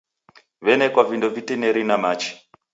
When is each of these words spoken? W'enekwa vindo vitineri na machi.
W'enekwa 0.63 1.03
vindo 1.09 1.27
vitineri 1.35 1.83
na 1.85 1.95
machi. 2.03 2.31